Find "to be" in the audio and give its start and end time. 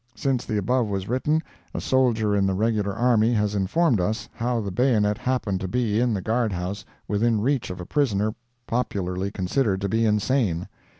5.61-5.99, 9.81-10.07